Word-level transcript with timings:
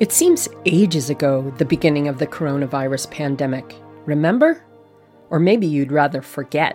It 0.00 0.12
seems 0.12 0.48
ages 0.64 1.10
ago, 1.10 1.52
the 1.58 1.66
beginning 1.66 2.08
of 2.08 2.18
the 2.18 2.26
coronavirus 2.26 3.10
pandemic. 3.10 3.76
Remember? 4.06 4.64
Or 5.28 5.38
maybe 5.38 5.66
you'd 5.66 5.92
rather 5.92 6.22
forget. 6.22 6.74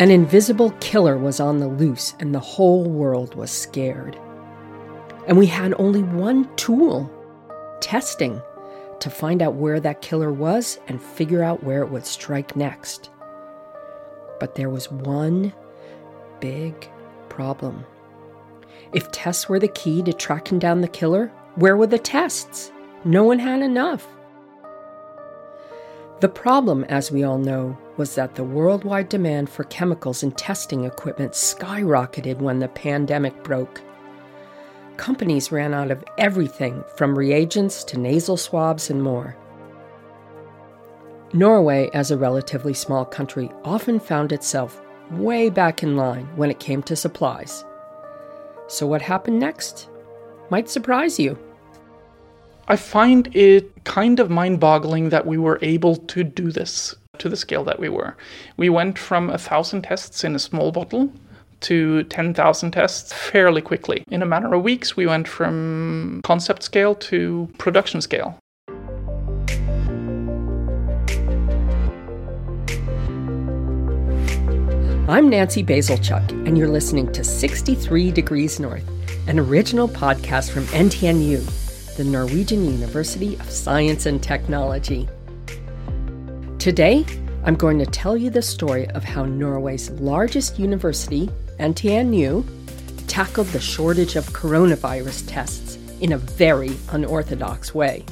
An 0.00 0.10
invisible 0.10 0.72
killer 0.80 1.16
was 1.16 1.38
on 1.38 1.58
the 1.58 1.68
loose, 1.68 2.16
and 2.18 2.34
the 2.34 2.40
whole 2.40 2.90
world 2.90 3.36
was 3.36 3.52
scared. 3.52 4.18
And 5.28 5.38
we 5.38 5.46
had 5.46 5.72
only 5.78 6.02
one 6.02 6.52
tool 6.56 7.08
testing 7.80 8.42
to 8.98 9.08
find 9.08 9.40
out 9.40 9.54
where 9.54 9.78
that 9.78 10.02
killer 10.02 10.32
was 10.32 10.80
and 10.88 11.00
figure 11.00 11.44
out 11.44 11.62
where 11.62 11.82
it 11.82 11.90
would 11.90 12.06
strike 12.06 12.56
next. 12.56 13.10
But 14.40 14.56
there 14.56 14.68
was 14.68 14.90
one 14.90 15.52
big 16.40 16.90
problem. 17.28 17.86
If 18.92 19.12
tests 19.12 19.48
were 19.48 19.60
the 19.60 19.68
key 19.68 20.02
to 20.02 20.12
tracking 20.12 20.58
down 20.58 20.80
the 20.80 20.88
killer, 20.88 21.30
where 21.56 21.76
were 21.76 21.86
the 21.86 21.98
tests? 21.98 22.72
No 23.04 23.24
one 23.24 23.38
had 23.38 23.60
enough. 23.60 24.06
The 26.20 26.28
problem, 26.28 26.84
as 26.84 27.10
we 27.10 27.24
all 27.24 27.38
know, 27.38 27.76
was 27.96 28.14
that 28.14 28.36
the 28.36 28.44
worldwide 28.44 29.08
demand 29.08 29.50
for 29.50 29.64
chemicals 29.64 30.22
and 30.22 30.36
testing 30.38 30.84
equipment 30.84 31.32
skyrocketed 31.32 32.38
when 32.38 32.60
the 32.60 32.68
pandemic 32.68 33.42
broke. 33.42 33.82
Companies 34.96 35.50
ran 35.50 35.74
out 35.74 35.90
of 35.90 36.04
everything 36.18 36.84
from 36.96 37.18
reagents 37.18 37.82
to 37.84 37.98
nasal 37.98 38.36
swabs 38.36 38.88
and 38.88 39.02
more. 39.02 39.36
Norway, 41.32 41.90
as 41.92 42.10
a 42.10 42.16
relatively 42.16 42.74
small 42.74 43.04
country, 43.04 43.50
often 43.64 43.98
found 43.98 44.32
itself 44.32 44.80
way 45.10 45.50
back 45.50 45.82
in 45.82 45.96
line 45.96 46.26
when 46.36 46.50
it 46.50 46.60
came 46.60 46.82
to 46.84 46.94
supplies. 46.94 47.64
So, 48.68 48.86
what 48.86 49.02
happened 49.02 49.40
next? 49.40 49.88
might 50.50 50.68
surprise 50.68 51.18
you. 51.18 51.38
I 52.68 52.76
find 52.76 53.34
it 53.34 53.84
kind 53.84 54.20
of 54.20 54.30
mind 54.30 54.60
boggling 54.60 55.08
that 55.08 55.26
we 55.26 55.36
were 55.36 55.58
able 55.62 55.96
to 55.96 56.22
do 56.22 56.52
this 56.52 56.94
to 57.18 57.28
the 57.28 57.36
scale 57.36 57.64
that 57.64 57.80
we 57.80 57.88
were. 57.88 58.16
We 58.56 58.68
went 58.68 58.98
from 58.98 59.30
a 59.30 59.38
thousand 59.38 59.82
tests 59.82 60.22
in 60.22 60.36
a 60.36 60.38
small 60.38 60.70
bottle 60.70 61.12
to 61.62 62.04
10,000 62.04 62.70
tests 62.70 63.12
fairly 63.12 63.62
quickly. 63.62 64.04
In 64.10 64.22
a 64.22 64.26
matter 64.26 64.54
of 64.54 64.62
weeks, 64.62 64.96
we 64.96 65.06
went 65.06 65.26
from 65.26 66.20
concept 66.24 66.62
scale 66.62 66.94
to 66.94 67.48
production 67.58 68.00
scale. 68.00 68.38
I'm 75.08 75.28
Nancy 75.28 75.64
Bazilchuk, 75.64 76.30
and 76.46 76.56
you're 76.56 76.68
listening 76.68 77.12
to 77.12 77.24
63 77.24 78.12
Degrees 78.12 78.60
North 78.60 78.88
an 79.28 79.38
original 79.38 79.88
podcast 79.88 80.50
from 80.50 80.64
NTNU, 80.66 81.48
the 81.96 82.04
Norwegian 82.04 82.64
University 82.64 83.34
of 83.34 83.50
Science 83.50 84.06
and 84.06 84.22
Technology. 84.22 85.08
Today, 86.58 87.04
I'm 87.44 87.54
going 87.54 87.78
to 87.80 87.86
tell 87.86 88.16
you 88.16 88.30
the 88.30 88.40
story 88.40 88.88
of 88.90 89.04
how 89.04 89.26
Norway's 89.26 89.90
largest 89.90 90.58
university, 90.58 91.28
NTNU, 91.58 92.46
tackled 93.08 93.48
the 93.48 93.60
shortage 93.60 94.16
of 94.16 94.24
coronavirus 94.28 95.24
tests 95.26 95.76
in 96.00 96.12
a 96.12 96.18
very 96.18 96.74
unorthodox 96.92 97.74
way. 97.74 98.06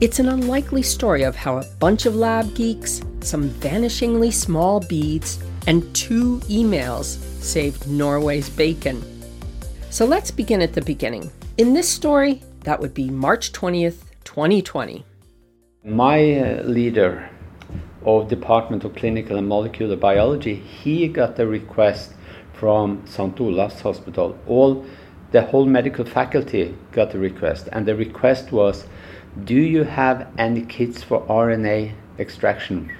It's 0.00 0.20
an 0.20 0.28
unlikely 0.28 0.82
story 0.82 1.24
of 1.24 1.34
how 1.34 1.58
a 1.58 1.64
bunch 1.80 2.06
of 2.06 2.14
lab 2.14 2.54
geeks, 2.54 3.00
some 3.22 3.50
vanishingly 3.50 4.32
small 4.32 4.80
beads, 4.80 5.42
and 5.66 5.82
two 5.96 6.38
emails 6.44 7.18
saved 7.42 7.88
Norway's 7.88 8.48
bacon. 8.48 9.02
So 9.90 10.04
let's 10.04 10.30
begin 10.30 10.62
at 10.62 10.74
the 10.74 10.82
beginning. 10.82 11.32
In 11.58 11.72
this 11.72 11.88
story, 11.88 12.42
that 12.64 12.80
would 12.80 12.92
be 12.92 13.08
March 13.08 13.50
20th, 13.50 14.10
2020. 14.24 15.06
My 15.86 16.38
uh, 16.38 16.62
leader 16.64 17.30
of 18.04 18.28
Department 18.28 18.84
of 18.84 18.94
Clinical 18.94 19.38
and 19.38 19.48
Molecular 19.48 19.96
Biology, 19.96 20.56
he 20.56 21.08
got 21.08 21.38
a 21.38 21.46
request 21.46 22.12
from 22.52 23.06
St. 23.06 23.34
Olav's 23.40 23.80
Hospital. 23.80 24.38
All 24.46 24.84
the 25.30 25.40
whole 25.40 25.64
medical 25.64 26.04
faculty 26.04 26.76
got 26.92 27.14
a 27.14 27.18
request, 27.18 27.70
and 27.72 27.86
the 27.86 27.96
request 27.96 28.52
was, 28.52 28.86
"Do 29.42 29.54
you 29.54 29.84
have 29.84 30.26
any 30.36 30.60
kits 30.60 31.02
for 31.02 31.24
RNA 31.26 31.92
extraction?" 32.18 32.92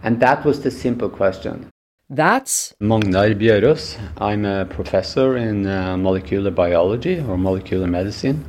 And 0.00 0.20
that 0.20 0.44
was 0.44 0.60
the 0.60 0.70
simple 0.70 1.08
question. 1.08 1.73
That's 2.10 2.74
Magnar 2.80 3.34
Bjørås. 3.34 3.98
I'm 4.18 4.44
a 4.44 4.66
professor 4.66 5.38
in 5.38 5.66
uh, 5.66 5.96
molecular 5.96 6.50
biology 6.50 7.18
or 7.18 7.38
molecular 7.38 7.86
medicine 7.86 8.44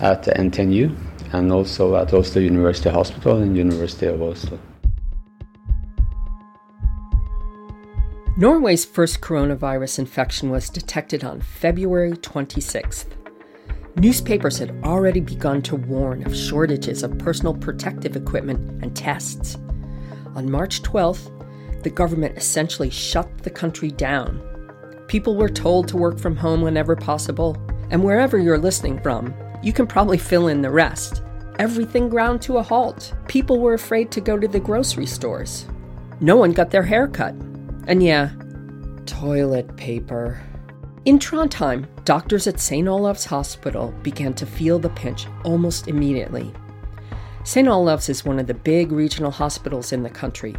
at 0.00 0.24
NTNU 0.24 0.96
and 1.34 1.52
also 1.52 1.96
at 1.96 2.14
Oslo 2.14 2.40
University 2.40 2.88
Hospital 2.88 3.42
and 3.42 3.58
University 3.58 4.06
of 4.06 4.22
Oslo. 4.22 4.58
Norway's 8.38 8.86
first 8.86 9.20
coronavirus 9.20 9.98
infection 9.98 10.48
was 10.48 10.70
detected 10.70 11.24
on 11.24 11.42
February 11.42 12.12
26th. 12.12 13.04
Newspapers 13.96 14.56
had 14.56 14.74
already 14.82 15.20
begun 15.20 15.60
to 15.60 15.76
warn 15.76 16.24
of 16.24 16.34
shortages 16.34 17.02
of 17.02 17.18
personal 17.18 17.52
protective 17.52 18.16
equipment 18.16 18.82
and 18.82 18.96
tests. 18.96 19.58
On 20.34 20.50
March 20.50 20.82
12th, 20.82 21.30
the 21.82 21.90
government 21.90 22.36
essentially 22.36 22.90
shut 22.90 23.28
the 23.38 23.50
country 23.50 23.90
down. 23.90 24.40
People 25.08 25.36
were 25.36 25.48
told 25.48 25.88
to 25.88 25.96
work 25.96 26.18
from 26.18 26.36
home 26.36 26.62
whenever 26.62 26.96
possible, 26.96 27.56
and 27.90 28.02
wherever 28.02 28.38
you're 28.38 28.58
listening 28.58 29.00
from, 29.00 29.34
you 29.62 29.72
can 29.72 29.86
probably 29.86 30.18
fill 30.18 30.48
in 30.48 30.62
the 30.62 30.70
rest. 30.70 31.22
Everything 31.58 32.08
ground 32.08 32.40
to 32.42 32.56
a 32.58 32.62
halt. 32.62 33.12
People 33.28 33.60
were 33.60 33.74
afraid 33.74 34.10
to 34.12 34.20
go 34.20 34.38
to 34.38 34.48
the 34.48 34.58
grocery 34.58 35.06
stores. 35.06 35.66
No 36.20 36.36
one 36.36 36.52
got 36.52 36.70
their 36.70 36.82
hair 36.82 37.08
cut. 37.08 37.34
And 37.86 38.02
yeah, 38.02 38.30
toilet 39.06 39.76
paper. 39.76 40.40
In 41.04 41.18
Trondheim, 41.18 41.86
doctors 42.04 42.46
at 42.46 42.60
St. 42.60 42.86
Olav's 42.86 43.24
Hospital 43.24 43.92
began 44.02 44.34
to 44.34 44.46
feel 44.46 44.78
the 44.78 44.88
pinch 44.90 45.26
almost 45.44 45.88
immediately. 45.88 46.52
St. 47.44 47.66
Olav's 47.66 48.08
is 48.08 48.24
one 48.24 48.38
of 48.38 48.46
the 48.46 48.54
big 48.54 48.92
regional 48.92 49.32
hospitals 49.32 49.92
in 49.92 50.04
the 50.04 50.10
country, 50.10 50.54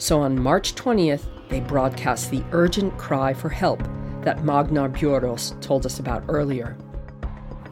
so 0.00 0.22
on 0.22 0.40
March 0.40 0.74
20th, 0.74 1.24
they 1.50 1.60
broadcast 1.60 2.30
the 2.30 2.42
urgent 2.52 2.96
cry 2.96 3.34
for 3.34 3.50
help 3.50 3.82
that 4.22 4.42
Magnar 4.42 4.88
Bjørås 4.88 5.60
told 5.60 5.84
us 5.84 5.98
about 5.98 6.22
earlier. 6.26 6.74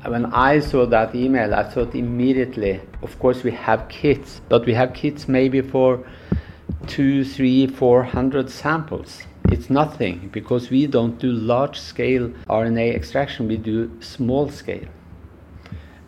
When 0.05 0.27
I 0.27 0.61
saw 0.61 0.85
that 0.87 1.15
email, 1.15 1.55
I 1.55 1.63
thought 1.63 1.95
immediately, 1.95 2.83
of 3.03 3.19
course, 3.19 3.43
we 3.43 3.51
have 3.53 3.89
kits, 3.89 4.43
but 4.51 4.67
we 4.67 4.75
have 4.75 4.93
kits 4.93 5.27
maybe 5.27 5.63
for 5.63 6.07
two, 6.87 7.25
three, 7.25 7.67
four 7.67 8.03
hundred 8.03 8.51
samples. 8.51 9.23
It's 9.51 9.71
nothing 9.71 10.29
because 10.31 10.69
we 10.69 10.87
don't 10.87 11.19
do 11.19 11.33
large 11.33 11.81
scale 11.81 12.29
RNA 12.49 12.95
extraction, 12.95 13.49
we 13.49 13.57
do 13.57 13.91
small 14.01 14.51
scale. 14.51 14.89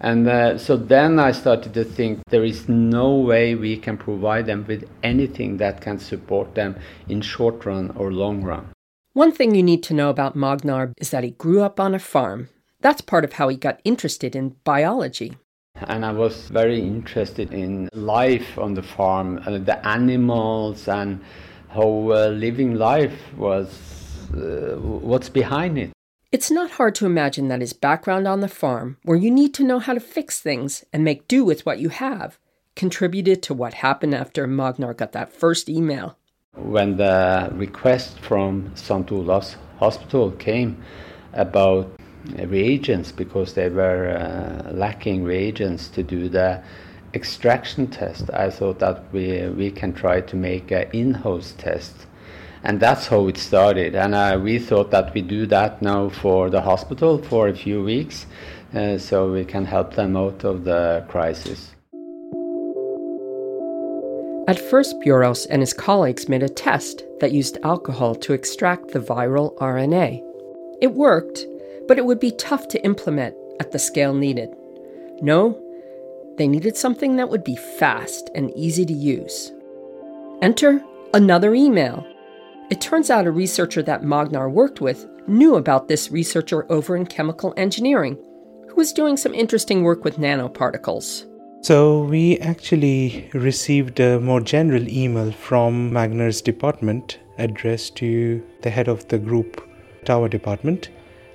And 0.00 0.26
uh, 0.26 0.56
so 0.56 0.76
then 0.76 1.18
I 1.18 1.32
started 1.32 1.74
to 1.74 1.84
think 1.84 2.20
there 2.30 2.44
is 2.44 2.68
no 2.68 3.14
way 3.14 3.54
we 3.54 3.76
can 3.76 3.98
provide 3.98 4.46
them 4.46 4.64
with 4.66 4.88
anything 5.02 5.58
that 5.58 5.82
can 5.82 5.98
support 5.98 6.54
them 6.54 6.76
in 7.08 7.20
short 7.20 7.66
run 7.66 7.90
or 7.96 8.10
long 8.10 8.42
run. 8.42 8.68
One 9.12 9.32
thing 9.32 9.54
you 9.54 9.62
need 9.62 9.82
to 9.84 9.94
know 9.94 10.08
about 10.08 10.36
Magnar 10.36 10.94
is 10.96 11.10
that 11.10 11.24
he 11.24 11.32
grew 11.32 11.60
up 11.60 11.78
on 11.78 11.94
a 11.94 11.98
farm. 11.98 12.48
That's 12.80 13.02
part 13.02 13.24
of 13.24 13.34
how 13.34 13.48
he 13.48 13.56
got 13.56 13.80
interested 13.84 14.34
in 14.34 14.56
biology. 14.64 15.36
And 15.74 16.04
I 16.04 16.12
was 16.12 16.48
very 16.48 16.80
interested 16.80 17.52
in 17.52 17.88
life 17.92 18.58
on 18.58 18.74
the 18.74 18.82
farm, 18.82 19.42
uh, 19.46 19.58
the 19.58 19.86
animals, 19.86 20.88
and 20.88 21.20
how 21.68 22.10
uh, 22.12 22.28
living 22.28 22.74
life 22.74 23.18
was, 23.36 23.68
uh, 24.34 24.76
what's 24.78 25.28
behind 25.28 25.78
it. 25.78 25.92
It's 26.32 26.48
not 26.50 26.70
hard 26.72 26.94
to 26.96 27.06
imagine 27.06 27.48
that 27.48 27.60
his 27.60 27.72
background 27.72 28.28
on 28.28 28.38
the 28.38 28.46
farm, 28.46 28.98
where 29.02 29.16
you 29.16 29.32
need 29.32 29.52
to 29.54 29.64
know 29.64 29.80
how 29.80 29.94
to 29.94 30.00
fix 30.00 30.38
things 30.38 30.84
and 30.92 31.02
make 31.02 31.26
do 31.26 31.44
with 31.44 31.66
what 31.66 31.80
you 31.80 31.88
have, 31.88 32.38
contributed 32.76 33.42
to 33.42 33.54
what 33.54 33.74
happened 33.74 34.14
after 34.14 34.46
Magnar 34.46 34.94
got 34.94 35.10
that 35.10 35.32
first 35.32 35.68
email. 35.68 36.16
When 36.54 36.98
the 36.98 37.50
request 37.52 38.20
from 38.20 38.70
St. 38.76 39.10
Hospital 39.80 40.30
came 40.30 40.80
about 41.32 42.00
reagents, 42.36 43.10
because 43.10 43.54
they 43.54 43.68
were 43.68 44.10
uh, 44.10 44.70
lacking 44.70 45.24
reagents 45.24 45.88
to 45.88 46.04
do 46.04 46.28
the 46.28 46.62
extraction 47.12 47.88
test, 47.88 48.30
I 48.32 48.50
thought 48.50 48.78
that 48.78 49.12
we, 49.12 49.48
we 49.48 49.72
can 49.72 49.92
try 49.92 50.20
to 50.20 50.36
make 50.36 50.70
an 50.70 50.88
in 50.92 51.12
house 51.12 51.56
test 51.58 52.06
and 52.64 52.80
that's 52.80 53.06
how 53.06 53.28
it 53.28 53.36
started. 53.36 53.94
And 53.94 54.14
uh, 54.14 54.38
we 54.42 54.58
thought 54.58 54.90
that 54.90 55.14
we 55.14 55.22
do 55.22 55.46
that 55.46 55.82
now 55.82 56.08
for 56.08 56.50
the 56.50 56.60
hospital 56.60 57.18
for 57.18 57.48
a 57.48 57.54
few 57.54 57.82
weeks, 57.82 58.26
uh, 58.74 58.98
so 58.98 59.32
we 59.32 59.44
can 59.44 59.64
help 59.64 59.94
them 59.94 60.16
out 60.16 60.44
of 60.44 60.64
the 60.64 61.04
crisis. 61.08 61.74
At 64.48 64.58
first, 64.58 64.96
Bjørås 65.00 65.46
and 65.48 65.62
his 65.62 65.72
colleagues 65.72 66.28
made 66.28 66.42
a 66.42 66.48
test 66.48 67.04
that 67.20 67.30
used 67.30 67.58
alcohol 67.62 68.16
to 68.16 68.32
extract 68.32 68.88
the 68.88 68.98
viral 68.98 69.56
RNA. 69.58 70.20
It 70.82 70.92
worked, 70.94 71.46
but 71.86 71.98
it 71.98 72.04
would 72.04 72.18
be 72.18 72.32
tough 72.32 72.66
to 72.68 72.84
implement 72.84 73.36
at 73.60 73.70
the 73.70 73.78
scale 73.78 74.12
needed. 74.12 74.50
No, 75.22 75.56
they 76.36 76.48
needed 76.48 76.76
something 76.76 77.16
that 77.16 77.28
would 77.28 77.44
be 77.44 77.56
fast 77.78 78.30
and 78.34 78.50
easy 78.56 78.84
to 78.86 78.92
use. 78.92 79.52
Enter 80.42 80.82
another 81.14 81.54
email. 81.54 82.04
It 82.70 82.80
turns 82.80 83.10
out 83.10 83.26
a 83.26 83.32
researcher 83.32 83.82
that 83.82 84.04
Magnar 84.04 84.48
worked 84.48 84.80
with 84.80 85.08
knew 85.26 85.56
about 85.56 85.88
this 85.88 86.12
researcher 86.12 86.70
over 86.70 86.96
in 86.96 87.04
chemical 87.04 87.52
engineering 87.56 88.16
who 88.68 88.76
was 88.76 88.92
doing 88.92 89.16
some 89.16 89.34
interesting 89.34 89.82
work 89.82 90.04
with 90.04 90.18
nanoparticles. 90.18 91.26
So, 91.62 92.04
we 92.04 92.38
actually 92.38 93.28
received 93.34 93.98
a 93.98 94.20
more 94.20 94.40
general 94.40 94.88
email 94.88 95.32
from 95.32 95.92
Magnar's 95.92 96.40
department 96.40 97.18
addressed 97.38 97.96
to 97.96 98.40
the 98.62 98.70
head 98.70 98.86
of 98.86 99.06
the 99.08 99.18
group 99.18 99.68
tower 100.04 100.28
department. 100.28 100.90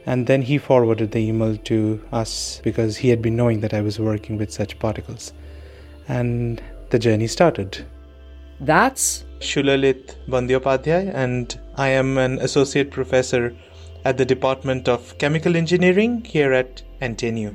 And 0.06 0.28
then 0.28 0.42
he 0.42 0.58
forwarded 0.58 1.12
the 1.12 1.20
email 1.20 1.58
to 1.58 2.02
us 2.14 2.62
because 2.64 2.96
he 2.96 3.10
had 3.10 3.22
been 3.22 3.36
knowing 3.36 3.60
that 3.60 3.74
I 3.74 3.82
was 3.82 4.00
working 4.00 4.38
with 4.38 4.54
such 4.54 4.80
particles. 4.80 5.34
And 6.08 6.62
the 6.92 7.00
journey 7.00 7.28
started. 7.28 7.86
That's 8.60 9.26
Sulalit 9.40 10.16
Bandyopadhyay, 10.30 11.14
and 11.14 11.60
I 11.76 11.90
am 11.90 12.18
an 12.18 12.40
associate 12.40 12.90
professor 12.90 13.54
at 14.06 14.18
the 14.18 14.26
Department 14.26 14.88
of 14.88 15.18
Chemical 15.18 15.58
Engineering 15.58 16.24
here 16.24 16.54
at 16.54 16.82
NTNU. 17.02 17.54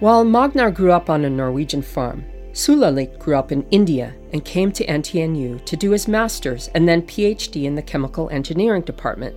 While 0.00 0.24
Magnar 0.24 0.70
grew 0.70 0.92
up 0.92 1.08
on 1.08 1.24
a 1.24 1.30
Norwegian 1.30 1.80
farm, 1.80 2.26
Sulalit 2.52 3.18
grew 3.18 3.36
up 3.36 3.50
in 3.50 3.66
India 3.70 4.14
and 4.32 4.44
came 4.44 4.70
to 4.72 4.84
NTNU 4.86 5.64
to 5.64 5.76
do 5.76 5.92
his 5.92 6.06
master's 6.06 6.68
and 6.74 6.86
then 6.86 7.02
PhD 7.02 7.64
in 7.64 7.74
the 7.74 7.82
chemical 7.82 8.28
engineering 8.30 8.82
department. 8.82 9.34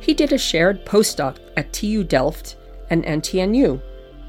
He 0.00 0.14
did 0.14 0.32
a 0.32 0.38
shared 0.38 0.84
postdoc 0.84 1.38
at 1.56 1.72
TU 1.72 2.02
Delft 2.02 2.56
and 2.90 3.04
NTNU, 3.04 3.80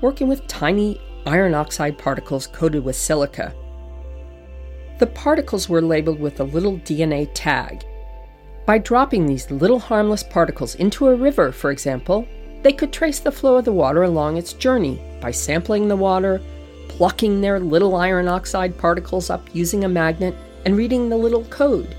working 0.02 0.28
with 0.28 0.48
tiny 0.48 1.02
iron 1.26 1.56
oxide 1.56 1.98
particles 1.98 2.46
coated 2.46 2.84
with 2.84 2.96
silica. 2.96 3.56
The 5.04 5.08
particles 5.08 5.68
were 5.68 5.82
labeled 5.82 6.22
with 6.22 6.40
a 6.40 6.46
little 6.46 6.78
DNA 6.78 7.30
tag. 7.34 7.84
By 8.66 8.78
dropping 8.78 9.26
these 9.26 9.52
little 9.52 9.80
harmless 9.80 10.24
particles 10.24 10.76
into 10.76 11.10
a 11.10 11.16
river, 11.16 11.52
for 11.52 11.72
example, 11.72 12.26
they 12.62 12.72
could 12.72 12.94
trace 12.94 13.20
the 13.20 13.30
flow 13.30 13.58
of 13.58 13.66
the 13.66 13.74
water 13.74 14.04
along 14.04 14.38
its 14.38 14.54
journey 14.54 15.02
by 15.20 15.32
sampling 15.32 15.90
the 15.90 15.98
water, 15.98 16.42
plucking 16.88 17.42
their 17.42 17.60
little 17.60 17.98
iron 17.98 18.30
oxide 18.30 18.78
particles 18.78 19.30
up 19.30 19.54
using 19.54 19.84
a 19.84 19.90
magnet, 19.90 20.36
and 20.64 20.78
reading 20.78 21.10
the 21.10 21.18
little 21.18 21.44
code. 21.50 21.98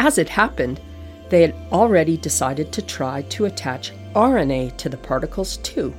As 0.00 0.18
it 0.18 0.28
happened, 0.28 0.80
they 1.28 1.40
had 1.40 1.54
already 1.70 2.16
decided 2.16 2.72
to 2.72 2.82
try 2.82 3.22
to 3.28 3.44
attach 3.44 3.92
RNA 4.16 4.76
to 4.78 4.88
the 4.88 4.96
particles 4.96 5.58
too. 5.58 5.94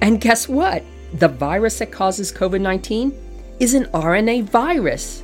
And 0.00 0.20
guess 0.20 0.48
what? 0.48 0.84
The 1.14 1.26
virus 1.26 1.80
that 1.80 1.90
causes 1.90 2.30
COVID 2.30 2.60
19 2.60 3.23
is 3.60 3.74
an 3.74 3.84
RNA 3.86 4.44
virus. 4.44 5.22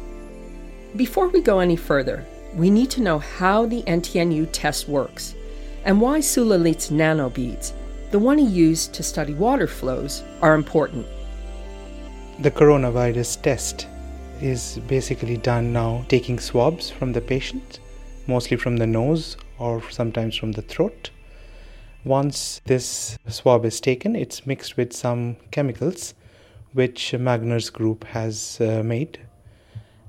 Before 0.97 1.29
we 1.29 1.41
go 1.41 1.59
any 1.59 1.77
further, 1.77 2.25
we 2.55 2.71
need 2.71 2.91
to 2.91 3.03
know 3.03 3.19
how 3.19 3.67
the 3.67 3.83
NTNU 3.83 4.49
test 4.53 4.89
works 4.89 5.35
and 5.85 6.01
why 6.01 6.21
Sulalit's 6.21 6.91
nanobeads, 6.91 7.73
the 8.11 8.19
one 8.19 8.39
he 8.39 8.47
used 8.47 8.95
to 8.95 9.03
study 9.03 9.35
water 9.35 9.67
flows, 9.67 10.23
are 10.43 10.55
important. 10.55 11.07
The 12.39 12.51
coronavirus 12.51 13.43
test 13.43 13.89
is 14.41 14.79
basically 14.87 15.37
done 15.37 15.73
now 15.73 16.05
taking 16.09 16.39
swabs 16.39 16.89
from 16.89 17.13
the 17.13 17.21
patient, 17.21 17.81
mostly 18.27 18.57
from 18.57 18.77
the 18.77 18.87
nose 18.87 19.37
or 19.59 19.83
sometimes 19.91 20.37
from 20.37 20.53
the 20.53 20.63
throat. 20.63 21.11
Once 22.05 22.61
this 22.65 23.19
swab 23.29 23.65
is 23.65 23.81
taken, 23.81 24.15
it's 24.15 24.47
mixed 24.47 24.77
with 24.77 24.93
some 24.93 25.37
chemicals 25.51 26.15
which 26.73 27.15
Magnar's 27.15 27.71
group 27.71 28.05
has 28.05 28.61
uh, 28.61 28.83
made. 28.85 29.19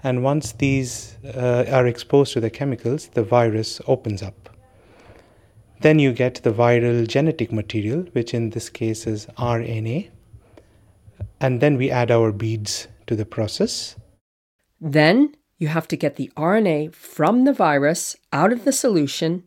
And 0.03 0.23
once 0.23 0.53
these 0.53 1.15
uh, 1.35 1.65
are 1.71 1.85
exposed 1.85 2.33
to 2.33 2.39
the 2.39 2.49
chemicals, 2.49 3.07
the 3.09 3.23
virus 3.23 3.81
opens 3.87 4.23
up. 4.23 4.49
Then 5.81 5.99
you 5.99 6.13
get 6.13 6.35
the 6.43 6.51
viral 6.51 7.07
genetic 7.07 7.51
material, 7.51 8.05
which 8.13 8.33
in 8.33 8.51
this 8.51 8.69
case 8.69 9.07
is 9.07 9.25
RNA. 9.37 10.09
And 11.39 11.59
then 11.59 11.77
we 11.77 11.89
add 11.89 12.11
our 12.11 12.31
beads 12.31 12.87
to 13.07 13.15
the 13.15 13.25
process. 13.25 13.95
Then 14.79 15.35
you 15.57 15.67
have 15.67 15.87
to 15.89 15.97
get 15.97 16.15
the 16.15 16.31
RNA 16.35 16.93
from 16.95 17.45
the 17.45 17.53
virus 17.53 18.15
out 18.33 18.51
of 18.51 18.63
the 18.65 18.71
solution, 18.71 19.43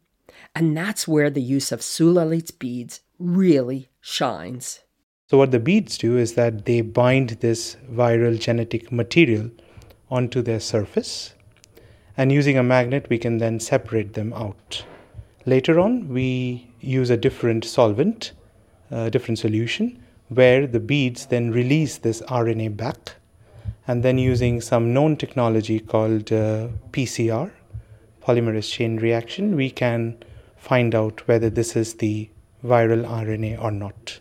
and 0.55 0.77
that's 0.77 1.09
where 1.09 1.31
the 1.31 1.43
use 1.43 1.73
of 1.73 1.81
Sulalit's 1.81 2.53
beads 2.53 3.01
really 3.19 3.91
shines. 4.01 4.81
So, 5.26 5.38
what 5.38 5.53
the 5.53 5.59
beads 5.59 5.97
do 5.97 6.19
is 6.19 6.35
that 6.35 6.67
they 6.67 6.82
bind 6.82 7.31
this 7.41 7.79
viral 7.91 8.38
genetic 8.38 8.93
material 8.93 9.50
onto 10.11 10.43
their 10.43 10.61
surface, 10.61 11.32
and 12.15 12.31
using 12.31 12.59
a 12.59 12.62
magnet, 12.62 13.06
we 13.09 13.17
can 13.17 13.38
then 13.38 13.59
separate 13.59 14.12
them 14.12 14.35
out. 14.35 14.85
Later 15.47 15.81
on, 15.81 16.11
we 16.11 16.69
use 16.81 17.09
a 17.09 17.17
different 17.17 17.65
solvent, 17.65 18.32
a 18.91 19.11
different 19.11 19.38
solution, 19.38 19.99
where 20.29 20.67
the 20.67 20.79
beads 20.79 21.25
then 21.25 21.50
release 21.50 21.97
this 21.97 22.20
RNA 22.23 22.77
back. 22.77 23.15
And 23.87 24.03
then, 24.03 24.19
using 24.19 24.61
some 24.61 24.93
known 24.93 25.17
technology 25.17 25.81
called 25.81 26.31
uh, 26.32 26.69
PCR, 26.93 27.50
polymerase 28.23 28.70
chain 28.70 28.99
reaction, 28.99 29.56
we 29.56 29.70
can 29.70 30.19
find 30.59 30.94
out 30.94 31.27
whether 31.27 31.49
this 31.49 31.77
is 31.77 31.94
the 31.94 32.29
viral 32.62 33.09
RNA 33.09 33.62
or 33.62 33.70
not. 33.70 34.20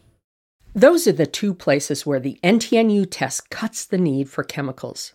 Those 0.76 1.08
are 1.08 1.14
the 1.14 1.26
two 1.26 1.54
places 1.54 2.06
where 2.06 2.20
the 2.20 2.40
NTNU 2.44 3.08
test 3.10 3.50
cuts 3.50 3.86
the 3.86 3.98
need 3.98 4.30
for 4.30 4.44
chemicals. 4.44 5.14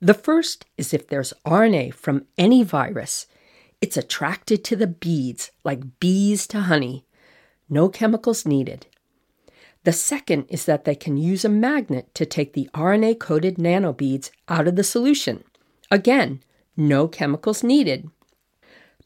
The 0.00 0.14
first 0.14 0.66
is 0.76 0.92
if 0.92 1.06
there's 1.06 1.32
RNA 1.46 1.94
from 1.94 2.26
any 2.36 2.62
virus 2.62 3.26
it's 3.80 3.96
attracted 3.96 4.64
to 4.64 4.76
the 4.76 4.86
beads 4.86 5.50
like 5.64 6.00
bees 6.00 6.46
to 6.48 6.60
honey. 6.62 7.04
No 7.68 7.88
chemicals 7.88 8.46
needed. 8.46 8.86
The 9.84 9.92
second 9.92 10.46
is 10.48 10.64
that 10.64 10.84
they 10.84 10.94
can 10.94 11.16
use 11.16 11.44
a 11.44 11.48
magnet 11.48 12.14
to 12.14 12.26
take 12.26 12.52
the 12.52 12.68
RNA 12.74 13.20
coated 13.20 13.56
nanobeads 13.56 14.30
out 14.48 14.66
of 14.66 14.76
the 14.76 14.84
solution. 14.84 15.44
Again, 15.90 16.40
no 16.76 17.06
chemicals 17.06 17.62
needed. 17.62 18.10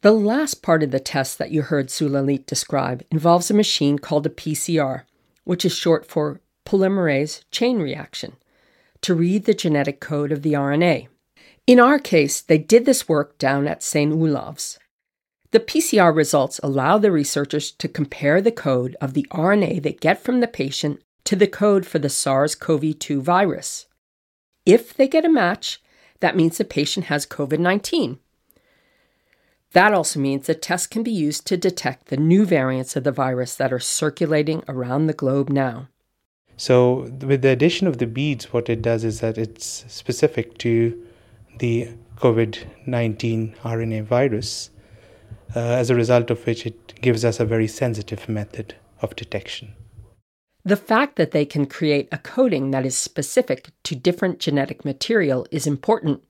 The 0.02 0.12
last 0.12 0.62
part 0.62 0.82
of 0.82 0.92
the 0.92 1.00
test 1.00 1.36
that 1.38 1.50
you 1.50 1.62
heard 1.62 1.88
Sulalit 1.88 2.46
describe 2.46 3.02
involves 3.10 3.50
a 3.50 3.54
machine 3.54 3.98
called 3.98 4.24
a 4.24 4.30
PCR, 4.30 5.02
which 5.50 5.64
is 5.64 5.74
short 5.74 6.06
for 6.06 6.40
polymerase 6.64 7.42
chain 7.50 7.80
reaction, 7.80 8.36
to 9.00 9.12
read 9.12 9.46
the 9.46 9.52
genetic 9.52 9.98
code 9.98 10.30
of 10.30 10.42
the 10.42 10.52
RNA. 10.52 11.08
In 11.66 11.80
our 11.80 11.98
case, 11.98 12.40
they 12.40 12.56
did 12.56 12.84
this 12.84 13.08
work 13.08 13.36
down 13.36 13.66
at 13.66 13.82
St. 13.82 14.12
Olav's. 14.12 14.78
The 15.50 15.58
PCR 15.58 16.14
results 16.14 16.60
allow 16.62 16.98
the 16.98 17.10
researchers 17.10 17.72
to 17.72 17.88
compare 17.88 18.40
the 18.40 18.52
code 18.52 18.94
of 19.00 19.14
the 19.14 19.26
RNA 19.32 19.82
they 19.82 19.94
get 19.94 20.22
from 20.22 20.38
the 20.38 20.46
patient 20.46 21.02
to 21.24 21.34
the 21.34 21.48
code 21.48 21.84
for 21.84 21.98
the 21.98 22.08
SARS 22.08 22.54
CoV 22.54 22.96
2 22.96 23.20
virus. 23.20 23.86
If 24.64 24.94
they 24.94 25.08
get 25.08 25.24
a 25.24 25.28
match, 25.28 25.82
that 26.20 26.36
means 26.36 26.58
the 26.58 26.64
patient 26.64 27.06
has 27.06 27.26
COVID 27.26 27.58
19. 27.58 28.20
That 29.72 29.94
also 29.94 30.18
means 30.18 30.46
the 30.46 30.54
test 30.54 30.90
can 30.90 31.02
be 31.02 31.12
used 31.12 31.46
to 31.46 31.56
detect 31.56 32.06
the 32.06 32.16
new 32.16 32.44
variants 32.44 32.96
of 32.96 33.04
the 33.04 33.12
virus 33.12 33.54
that 33.56 33.72
are 33.72 33.78
circulating 33.78 34.64
around 34.66 35.06
the 35.06 35.12
globe 35.12 35.48
now. 35.48 35.88
So, 36.56 37.08
with 37.22 37.42
the 37.42 37.50
addition 37.50 37.86
of 37.86 37.98
the 37.98 38.06
beads, 38.06 38.52
what 38.52 38.68
it 38.68 38.82
does 38.82 39.04
is 39.04 39.20
that 39.20 39.38
it's 39.38 39.84
specific 39.88 40.58
to 40.58 41.00
the 41.58 41.88
COVID 42.16 42.64
19 42.86 43.54
RNA 43.62 44.04
virus, 44.04 44.70
uh, 45.56 45.60
as 45.60 45.88
a 45.88 45.94
result 45.94 46.30
of 46.30 46.44
which 46.46 46.66
it 46.66 47.00
gives 47.00 47.24
us 47.24 47.40
a 47.40 47.46
very 47.46 47.66
sensitive 47.66 48.28
method 48.28 48.74
of 49.00 49.16
detection. 49.16 49.72
The 50.64 50.76
fact 50.76 51.16
that 51.16 51.30
they 51.30 51.46
can 51.46 51.64
create 51.64 52.08
a 52.12 52.18
coating 52.18 52.70
that 52.72 52.84
is 52.84 52.96
specific 52.98 53.70
to 53.84 53.96
different 53.96 54.38
genetic 54.38 54.84
material 54.84 55.46
is 55.50 55.66
important, 55.66 56.22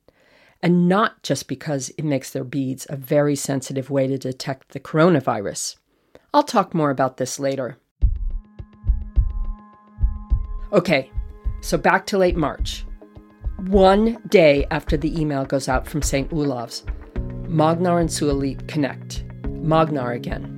and 0.63 0.89
not 0.89 1.23
just 1.23 1.49
because 1.49 1.91
it 1.97 2.05
makes 2.05 2.31
their 2.31 2.45
beads 2.45 2.87
a 2.89 2.97
very 2.97 3.35
sensitive 3.35 3.91
way 3.91 4.07
to 4.07 4.19
detect 4.19 4.71
the 4.71 4.81
coronavirus. 4.81 5.77
I'll 6.33 6.43
talk 6.43 6.75
more 6.75 6.91
about 6.91 7.17
this 7.17 7.39
later. 7.39 7.79
Okay, 10.73 11.11
so 11.61 11.77
back 11.77 12.07
to 12.07 12.19
late 12.19 12.37
March. 12.37 12.85
One 13.67 14.19
day 14.29 14.67
after 14.71 14.97
the 14.97 15.21
email 15.21 15.45
goes 15.45 15.69
out 15.69 15.87
from 15.87 16.03
St. 16.03 16.31
Olav's, 16.31 16.85
Magnar 17.49 18.01
and 18.01 18.09
Sulalit 18.09 18.67
connect. 18.69 19.25
Magnar 19.45 20.13
again. 20.13 20.57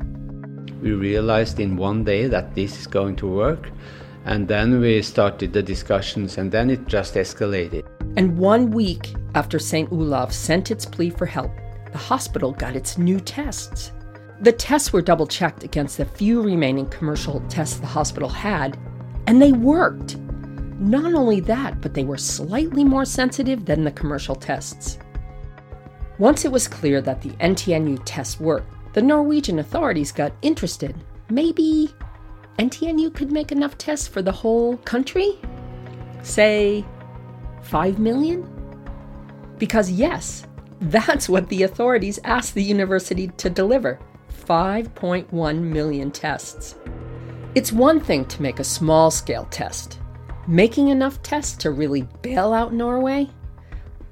We 0.83 0.93
realized 0.93 1.59
in 1.59 1.77
one 1.77 2.05
day 2.05 2.27
that 2.27 2.55
this 2.55 2.79
is 2.79 2.87
going 2.87 3.17
to 3.17 3.27
work, 3.27 3.71
and 4.25 4.47
then 4.47 4.81
we 4.81 5.01
started 5.03 5.53
the 5.53 5.63
discussions, 5.63 6.39
and 6.39 6.53
then 6.53 6.71
it 6.71 6.87
just 6.87 7.15
escalated. 7.15 7.85
And 8.17 8.37
one 8.39 8.71
week 8.71 9.15
after 9.35 9.59
St. 9.59 9.91
Olav 9.91 10.33
sent 10.33 10.71
its 10.71 10.85
plea 10.85 11.11
for 11.11 11.27
help, 11.27 11.51
the 11.93 11.99
hospital 11.99 12.53
got 12.53 12.77
its 12.77 12.99
new 12.99 13.21
tests. 13.21 13.93
The 14.41 14.53
tests 14.53 14.93
were 14.93 15.03
double 15.03 15.27
checked 15.27 15.63
against 15.63 15.99
the 15.99 16.05
few 16.05 16.43
remaining 16.43 16.89
commercial 16.89 17.41
tests 17.49 17.79
the 17.79 17.87
hospital 17.87 18.29
had, 18.29 18.77
and 19.27 19.41
they 19.41 19.53
worked. 19.53 20.17
Not 20.79 21.15
only 21.15 21.41
that, 21.41 21.81
but 21.81 21.95
they 21.95 22.05
were 22.05 22.19
slightly 22.19 22.83
more 22.83 23.05
sensitive 23.05 23.65
than 23.65 23.85
the 23.85 23.93
commercial 23.93 24.35
tests. 24.35 24.99
Once 26.19 26.45
it 26.45 26.53
was 26.53 26.69
clear 26.69 27.01
that 27.01 27.23
the 27.23 27.31
NTNU 27.31 28.03
test 28.05 28.41
worked, 28.41 28.73
the 28.95 29.03
Norwegian 29.03 29.59
authorities 29.61 30.13
got 30.13 30.33
interested. 30.43 30.95
Maybe 31.31 31.95
NTNU 32.59 33.15
could 33.15 33.33
make 33.33 33.53
enough 33.53 33.79
tests 33.79 34.07
for 34.07 34.23
the 34.23 34.33
whole 34.33 34.77
country? 34.79 35.39
Say, 36.23 36.85
5 37.63 37.99
million? 37.99 38.49
Because, 39.59 39.91
yes, 39.91 40.47
that's 40.81 41.29
what 41.29 41.49
the 41.49 41.63
authorities 41.63 42.19
asked 42.25 42.55
the 42.55 42.63
university 42.63 43.29
to 43.37 43.49
deliver 43.49 43.99
5.1 44.47 45.61
million 45.61 46.11
tests. 46.11 46.75
It's 47.55 47.73
one 47.73 48.01
thing 48.01 48.25
to 48.27 48.43
make 48.43 48.59
a 48.59 48.65
small 48.65 49.11
scale 49.11 49.47
test. 49.51 50.01
Making 50.49 50.89
enough 50.89 51.23
tests 51.23 51.57
to 51.59 51.71
really 51.71 52.03
bail 52.23 52.53
out 52.53 52.73
Norway? 52.73 53.29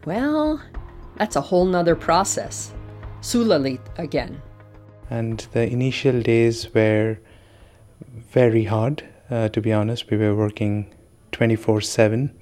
Well, 0.04 0.62
that's 1.16 1.36
a 1.36 1.40
whole 1.40 1.64
nother 1.64 1.96
process. 1.96 2.72
Sulalit 3.20 3.80
again. 3.98 4.40
And 5.10 5.40
the 5.52 5.68
initial 5.68 6.22
days 6.22 6.72
were 6.72 7.18
very 8.30 8.64
hard, 8.64 9.02
uh, 9.30 9.48
to 9.48 9.60
be 9.60 9.72
honest. 9.72 10.08
We 10.10 10.18
were 10.18 10.36
working 10.36 10.94
24 11.32 11.80
7 11.80 12.32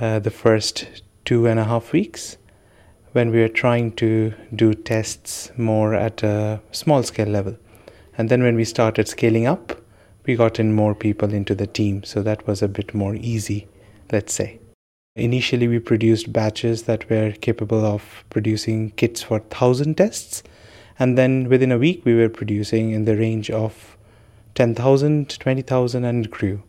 uh, 0.00 0.18
the 0.18 0.30
first 0.30 1.02
two 1.24 1.46
and 1.46 1.58
a 1.58 1.64
half 1.64 1.92
weeks 1.92 2.36
when 3.12 3.30
we 3.30 3.40
were 3.40 3.48
trying 3.48 3.92
to 3.92 4.34
do 4.54 4.74
tests 4.74 5.52
more 5.56 5.94
at 5.94 6.22
a 6.22 6.60
small 6.72 7.02
scale 7.02 7.28
level. 7.28 7.56
And 8.18 8.28
then 8.28 8.42
when 8.42 8.56
we 8.56 8.64
started 8.64 9.08
scaling 9.08 9.46
up, 9.46 9.80
we 10.26 10.36
got 10.36 10.58
in 10.58 10.74
more 10.74 10.94
people 10.94 11.32
into 11.32 11.54
the 11.54 11.66
team, 11.66 12.02
so 12.02 12.22
that 12.22 12.46
was 12.46 12.62
a 12.62 12.68
bit 12.68 12.94
more 12.94 13.14
easy, 13.14 13.68
let's 14.10 14.32
say. 14.32 14.58
Initially, 15.16 15.68
we 15.68 15.78
produced 15.78 16.32
batches 16.32 16.84
that 16.84 17.08
were 17.08 17.32
capable 17.32 17.84
of 17.84 18.24
producing 18.30 18.90
kits 18.92 19.22
for 19.22 19.38
1,000 19.38 19.96
tests, 19.96 20.42
and 20.98 21.16
then 21.16 21.48
within 21.48 21.70
a 21.70 21.78
week, 21.78 22.04
we 22.04 22.14
were 22.14 22.28
producing 22.28 22.90
in 22.90 23.04
the 23.04 23.16
range 23.16 23.50
of 23.50 23.96
10,000, 24.56 25.38
20,000, 25.38 26.04
and 26.04 26.24
it 26.24 26.30
grew. 26.30 26.62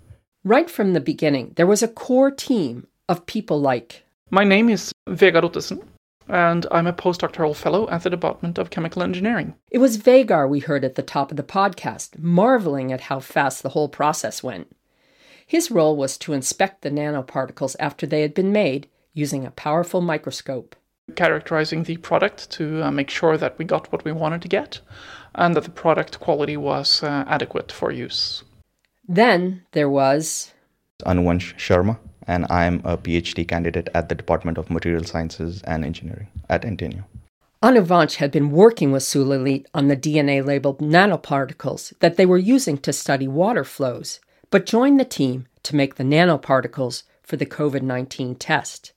Right 0.43 0.69
from 0.69 0.93
the 0.93 1.01
beginning, 1.01 1.53
there 1.55 1.65
was 1.65 1.81
a 1.81 1.87
core 1.87 2.29
team 2.29 2.85
of 3.07 3.25
people 3.25 3.59
like. 3.59 4.03
My 4.29 4.43
name 4.43 4.69
is 4.69 4.91
Vegard 5.07 5.43
Ottesen 5.43 5.83
and 6.27 6.65
I'm 6.71 6.87
a 6.87 6.93
postdoctoral 6.93 7.55
fellow 7.55 7.87
at 7.89 8.03
the 8.03 8.09
Department 8.09 8.57
of 8.57 8.69
Chemical 8.69 9.03
Engineering. 9.03 9.55
It 9.69 9.77
was 9.77 9.97
Vegard 9.97 10.49
we 10.49 10.59
heard 10.59 10.83
at 10.83 10.95
the 10.95 11.03
top 11.03 11.31
of 11.31 11.37
the 11.37 11.43
podcast, 11.43 12.17
marveling 12.17 12.91
at 12.91 13.01
how 13.01 13.19
fast 13.19 13.61
the 13.61 13.69
whole 13.69 13.89
process 13.89 14.41
went. 14.41 14.75
His 15.45 15.69
role 15.69 15.95
was 15.95 16.17
to 16.19 16.33
inspect 16.33 16.81
the 16.81 16.89
nanoparticles 16.89 17.75
after 17.79 18.07
they 18.07 18.21
had 18.21 18.33
been 18.33 18.51
made 18.51 18.87
using 19.13 19.45
a 19.45 19.51
powerful 19.51 20.01
microscope. 20.01 20.75
Characterizing 21.15 21.83
the 21.83 21.97
product 21.97 22.49
to 22.51 22.83
uh, 22.83 22.89
make 22.89 23.11
sure 23.11 23.37
that 23.37 23.59
we 23.59 23.65
got 23.65 23.91
what 23.91 24.03
we 24.03 24.11
wanted 24.11 24.41
to 24.41 24.47
get 24.47 24.81
and 25.35 25.55
that 25.55 25.63
the 25.63 25.69
product 25.69 26.19
quality 26.19 26.57
was 26.57 27.03
uh, 27.03 27.25
adequate 27.27 27.71
for 27.71 27.91
use. 27.91 28.43
Then 29.07 29.63
there 29.73 29.89
was. 29.89 30.51
Anuvansh 31.05 31.53
Sharma, 31.57 31.99
and 32.27 32.45
I'm 32.49 32.81
a 32.83 32.97
PhD 32.97 33.47
candidate 33.47 33.89
at 33.93 34.09
the 34.09 34.15
Department 34.15 34.57
of 34.57 34.69
Material 34.69 35.03
Sciences 35.03 35.61
and 35.63 35.85
Engineering 35.85 36.27
at 36.49 36.63
NTNU. 36.63 37.03
Anuvansh 37.63 38.15
had 38.15 38.31
been 38.31 38.51
working 38.51 38.91
with 38.91 39.03
Sulalit 39.03 39.65
on 39.73 39.87
the 39.87 39.97
DNA 39.97 40.45
labeled 40.45 40.79
nanoparticles 40.79 41.97
that 41.99 42.15
they 42.15 42.25
were 42.25 42.37
using 42.37 42.77
to 42.79 42.93
study 42.93 43.27
water 43.27 43.63
flows, 43.63 44.19
but 44.51 44.65
joined 44.65 44.99
the 44.99 45.05
team 45.05 45.47
to 45.63 45.75
make 45.75 45.95
the 45.95 46.03
nanoparticles 46.03 47.03
for 47.23 47.37
the 47.37 47.45
COVID 47.45 47.81
19 47.81 48.35
test. 48.35 48.93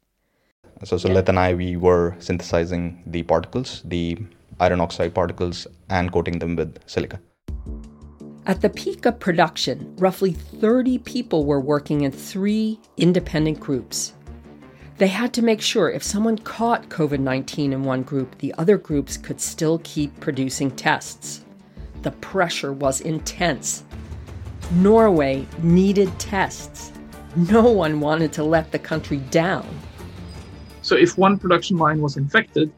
So, 0.85 0.97
Sulalit 0.97 1.28
and 1.28 1.38
I, 1.38 1.54
we 1.54 1.76
were 1.76 2.14
synthesizing 2.18 3.02
the 3.06 3.23
particles, 3.23 3.82
the 3.85 4.18
iron 4.61 4.80
oxide 4.80 5.14
particles, 5.14 5.66
and 5.88 6.12
coating 6.12 6.38
them 6.38 6.56
with 6.56 6.78
silica. 6.87 7.20
At 8.48 8.62
the 8.62 8.70
peak 8.70 9.04
of 9.04 9.20
production, 9.20 9.94
roughly 9.98 10.32
30 10.32 10.96
people 11.00 11.44
were 11.44 11.60
working 11.60 12.00
in 12.00 12.12
three 12.12 12.80
independent 12.96 13.60
groups. 13.60 14.14
They 14.96 15.08
had 15.08 15.34
to 15.34 15.42
make 15.42 15.60
sure 15.60 15.90
if 15.90 16.02
someone 16.02 16.38
caught 16.38 16.88
COVID 16.88 17.20
19 17.20 17.74
in 17.74 17.84
one 17.84 18.02
group, 18.02 18.38
the 18.38 18.54
other 18.54 18.78
groups 18.78 19.18
could 19.18 19.38
still 19.38 19.82
keep 19.84 20.18
producing 20.20 20.70
tests. 20.70 21.44
The 22.00 22.12
pressure 22.12 22.72
was 22.72 23.02
intense. 23.02 23.84
Norway 24.72 25.46
needed 25.58 26.18
tests. 26.18 26.90
No 27.36 27.70
one 27.70 28.00
wanted 28.00 28.32
to 28.32 28.44
let 28.44 28.72
the 28.72 28.78
country 28.78 29.18
down. 29.30 29.68
So, 30.80 30.96
if 30.96 31.18
one 31.18 31.38
production 31.38 31.76
line 31.76 32.00
was 32.00 32.16
infected, 32.16 32.72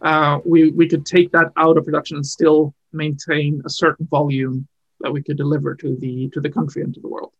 uh, 0.00 0.40
we, 0.46 0.70
we 0.70 0.88
could 0.88 1.04
take 1.04 1.32
that 1.32 1.52
out 1.58 1.76
of 1.76 1.84
production 1.84 2.16
and 2.16 2.26
still 2.26 2.72
maintain 2.92 3.60
a 3.66 3.70
certain 3.70 4.06
volume 4.06 4.66
that 5.00 5.12
we 5.12 5.22
could 5.22 5.36
deliver 5.36 5.74
to 5.74 5.96
the 5.96 6.30
to 6.30 6.40
the 6.40 6.50
country 6.50 6.82
and 6.82 6.94
to 6.94 7.00
the 7.00 7.08
world. 7.08 7.32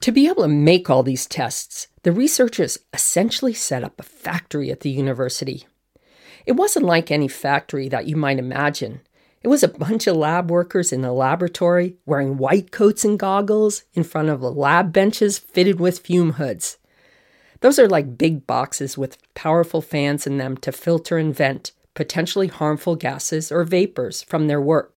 To 0.00 0.12
be 0.12 0.26
able 0.26 0.42
to 0.42 0.48
make 0.48 0.90
all 0.90 1.02
these 1.02 1.26
tests, 1.26 1.86
the 2.02 2.12
researchers 2.12 2.78
essentially 2.92 3.54
set 3.54 3.84
up 3.84 4.00
a 4.00 4.02
factory 4.02 4.70
at 4.70 4.80
the 4.80 4.90
university. 4.90 5.66
It 6.44 6.52
wasn't 6.52 6.86
like 6.86 7.10
any 7.10 7.28
factory 7.28 7.88
that 7.88 8.06
you 8.06 8.16
might 8.16 8.40
imagine. 8.40 9.00
It 9.42 9.48
was 9.48 9.62
a 9.62 9.68
bunch 9.68 10.06
of 10.06 10.16
lab 10.16 10.50
workers 10.50 10.92
in 10.92 11.04
a 11.04 11.12
laboratory 11.12 11.96
wearing 12.04 12.36
white 12.36 12.72
coats 12.72 13.04
and 13.04 13.18
goggles 13.18 13.84
in 13.94 14.02
front 14.02 14.28
of 14.28 14.42
lab 14.42 14.92
benches 14.92 15.38
fitted 15.38 15.78
with 15.78 16.00
fume 16.00 16.32
hoods. 16.32 16.78
Those 17.60 17.78
are 17.78 17.88
like 17.88 18.18
big 18.18 18.44
boxes 18.44 18.98
with 18.98 19.18
powerful 19.34 19.80
fans 19.80 20.26
in 20.26 20.38
them 20.38 20.56
to 20.58 20.72
filter 20.72 21.16
and 21.16 21.34
vent 21.34 21.70
potentially 21.94 22.48
harmful 22.48 22.96
gases 22.96 23.52
or 23.52 23.64
vapors 23.64 24.22
from 24.22 24.48
their 24.48 24.60
work. 24.60 24.94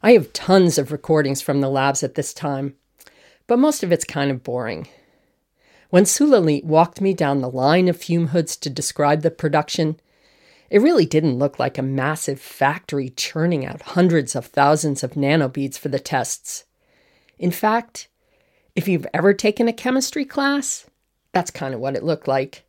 I 0.00 0.12
have 0.12 0.32
tons 0.32 0.78
of 0.78 0.92
recordings 0.92 1.42
from 1.42 1.60
the 1.60 1.68
labs 1.68 2.04
at 2.04 2.14
this 2.14 2.32
time, 2.32 2.76
but 3.48 3.58
most 3.58 3.82
of 3.82 3.90
it's 3.90 4.04
kind 4.04 4.30
of 4.30 4.44
boring. 4.44 4.86
When 5.90 6.04
Sulalit 6.04 6.64
walked 6.64 7.00
me 7.00 7.14
down 7.14 7.40
the 7.40 7.50
line 7.50 7.88
of 7.88 7.96
fume 7.96 8.28
hoods 8.28 8.56
to 8.58 8.70
describe 8.70 9.22
the 9.22 9.30
production, 9.30 9.98
it 10.70 10.82
really 10.82 11.06
didn't 11.06 11.38
look 11.38 11.58
like 11.58 11.78
a 11.78 11.82
massive 11.82 12.40
factory 12.40 13.08
churning 13.08 13.66
out 13.66 13.82
hundreds 13.82 14.36
of 14.36 14.46
thousands 14.46 15.02
of 15.02 15.12
nanobeads 15.12 15.78
for 15.78 15.88
the 15.88 15.98
tests. 15.98 16.64
In 17.38 17.50
fact, 17.50 18.08
if 18.76 18.86
you've 18.86 19.06
ever 19.12 19.34
taken 19.34 19.66
a 19.66 19.72
chemistry 19.72 20.24
class, 20.24 20.86
that's 21.32 21.50
kind 21.50 21.74
of 21.74 21.80
what 21.80 21.96
it 21.96 22.04
looked 22.04 22.28
like. 22.28 22.64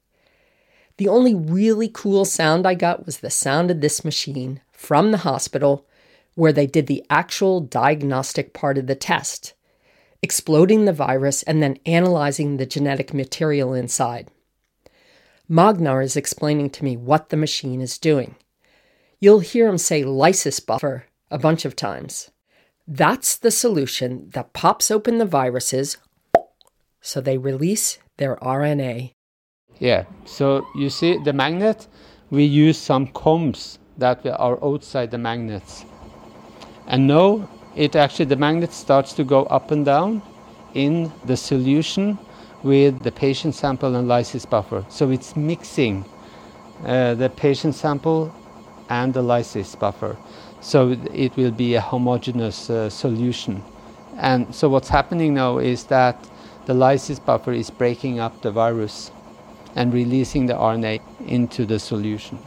The 0.98 1.07
only 1.07 1.36
really 1.36 1.89
cool 1.93 2.25
sound 2.25 2.65
I 2.65 2.74
got 2.74 3.05
was 3.05 3.19
the 3.19 3.29
sound 3.29 3.69
of 3.69 3.81
this 3.81 4.03
machine 4.03 4.62
from 4.71 5.12
the 5.12 5.19
hospital 5.19 5.86
where 6.39 6.53
they 6.53 6.65
did 6.65 6.88
the 6.88 7.05
actual 7.10 7.60
diagnostic 7.60 8.53
part 8.53 8.77
of 8.77 8.88
the 8.88 8.96
test, 8.96 9.53
exploding 10.22 10.86
the 10.86 10.93
virus 10.93 11.43
and 11.43 11.62
then 11.62 11.77
analyzing 11.86 12.55
the 12.55 12.65
genetic 12.65 13.13
material 13.13 13.74
inside. 13.74 14.31
Magnar 15.50 16.01
is 16.01 16.15
explaining 16.15 16.69
to 16.69 16.84
me 16.86 16.96
what 16.96 17.27
the 17.27 17.36
machine 17.36 17.81
is 17.81 17.98
doing. 17.98 18.36
You'll 19.19 19.41
hear 19.41 19.67
him 19.67 19.77
say 19.77 20.05
lysis 20.05 20.62
buffer 20.62 21.08
a 21.29 21.38
bunch 21.38 21.65
of 21.65 21.75
times. 21.75 22.31
That's 22.88 23.36
the 23.36 23.51
solution 23.51 24.29
that 24.34 24.53
pops 24.53 24.89
open 24.89 25.17
the 25.17 25.25
viruses 25.25 25.98
so 27.01 27.19
they 27.19 27.38
release 27.38 28.00
their 28.17 28.38
RNA. 28.38 29.12
Yeah, 29.79 30.05
so 30.25 30.65
you 30.74 30.89
see 30.89 31.17
the 31.17 31.34
magnet, 31.34 31.88
we 32.29 32.46
use 32.46 32.77
some 32.77 33.08
combs 33.08 33.79
that 33.98 34.25
are 34.25 34.63
outside 34.63 35.12
the 35.12 35.17
magnets. 35.17 35.84
And 36.89 37.08
now 37.08 37.48
it 37.75 37.96
actually 37.96 38.25
the 38.25 38.36
magnet 38.36 38.74
starts 38.74 39.13
to 39.13 39.24
go 39.24 39.43
up 39.43 39.69
and 39.69 39.86
down 39.86 40.24
in 40.74 41.12
the 41.24 41.38
solution 41.38 42.17
with 42.63 43.03
the 43.03 43.12
patient 43.12 43.53
sample 43.53 43.96
and 43.96 44.08
lysis 44.08 44.46
buffer. 44.46 44.84
So 44.89 45.12
it's 45.12 45.36
mixing 45.36 46.03
uh, 46.84 47.13
the 47.13 47.29
patient 47.29 47.75
sample 47.75 48.34
and 48.89 49.13
the 49.13 49.22
lysis 49.22 49.75
buffer. 49.75 50.17
So 50.62 50.98
it 51.13 51.38
will 51.38 51.51
be 51.51 51.75
a 51.75 51.81
homogeneous 51.81 52.72
uh, 52.72 52.89
solution. 52.89 53.63
And 54.17 54.53
so 54.53 54.67
what's 54.67 54.89
happening 54.89 55.36
now 55.36 55.60
is 55.60 55.86
that 55.86 56.17
the 56.65 56.74
lysis 56.74 57.19
buffer 57.19 57.53
is 57.53 57.69
breaking 57.69 58.19
up 58.19 58.41
the 58.41 58.51
virus 58.51 59.12
and 59.75 59.93
releasing 59.93 60.48
the 60.48 60.53
RNA 60.53 61.01
into 61.27 61.65
the 61.65 61.77
solution. 61.77 62.39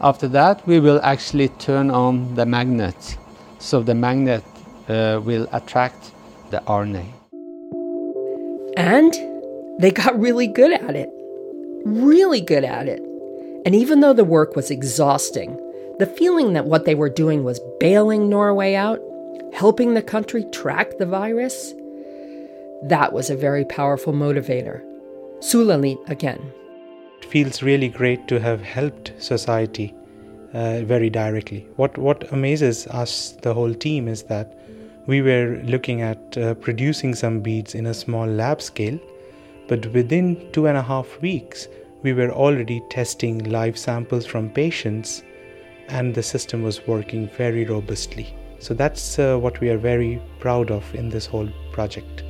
After 0.00 0.28
that, 0.28 0.64
we 0.64 0.78
will 0.78 1.00
actually 1.02 1.48
turn 1.48 1.90
on 1.90 2.36
the 2.36 2.46
magnet 2.46 3.18
so 3.58 3.82
the 3.82 3.94
magnet 3.94 4.44
uh, 4.88 5.20
will 5.24 5.48
attract 5.52 6.12
the 6.50 6.60
RNA. 6.66 7.06
And 8.76 9.12
they 9.80 9.90
got 9.90 10.18
really 10.18 10.46
good 10.46 10.72
at 10.72 10.94
it. 10.94 11.10
Really 11.84 12.40
good 12.40 12.64
at 12.64 12.88
it. 12.88 13.00
And 13.66 13.74
even 13.74 14.00
though 14.00 14.12
the 14.12 14.24
work 14.24 14.56
was 14.56 14.70
exhausting, 14.70 15.58
The 15.98 16.06
feeling 16.06 16.52
that 16.52 16.66
what 16.66 16.84
they 16.84 16.94
were 16.94 17.10
doing 17.10 17.42
was 17.42 17.60
bailing 17.80 18.28
Norway 18.28 18.76
out, 18.76 19.00
helping 19.52 19.94
the 19.94 20.02
country 20.02 20.44
track 20.52 20.96
the 20.98 21.06
virus, 21.06 21.74
that 22.84 23.12
was 23.12 23.30
a 23.30 23.36
very 23.36 23.64
powerful 23.64 24.12
motivator. 24.12 24.80
Sulalit 25.40 25.98
again. 26.08 26.52
It 27.20 27.24
feels 27.24 27.64
really 27.64 27.88
great 27.88 28.28
to 28.28 28.38
have 28.38 28.62
helped 28.62 29.10
society 29.18 29.92
uh, 30.52 30.80
very 30.84 31.10
directly. 31.10 31.66
What 31.76 31.96
what 31.98 32.32
amazes 32.32 32.86
us, 32.88 33.32
the 33.42 33.54
whole 33.54 33.74
team, 33.74 34.08
is 34.08 34.22
that 34.24 34.58
we 35.06 35.22
were 35.22 35.60
looking 35.64 36.02
at 36.02 36.38
uh, 36.38 36.54
producing 36.54 37.14
some 37.14 37.40
beads 37.40 37.74
in 37.74 37.86
a 37.86 37.94
small 37.94 38.26
lab 38.26 38.60
scale, 38.60 38.98
but 39.66 39.86
within 39.92 40.50
two 40.52 40.66
and 40.66 40.76
a 40.76 40.82
half 40.82 41.20
weeks, 41.20 41.68
we 42.02 42.12
were 42.12 42.30
already 42.30 42.82
testing 42.90 43.44
live 43.50 43.78
samples 43.78 44.26
from 44.26 44.50
patients, 44.50 45.22
and 45.88 46.14
the 46.14 46.22
system 46.22 46.62
was 46.62 46.86
working 46.86 47.28
very 47.36 47.64
robustly. 47.64 48.34
So 48.60 48.74
that's 48.74 49.18
uh, 49.18 49.36
what 49.38 49.60
we 49.60 49.70
are 49.70 49.78
very 49.78 50.20
proud 50.40 50.70
of 50.70 50.94
in 50.94 51.08
this 51.08 51.26
whole 51.26 51.48
project. 51.72 52.24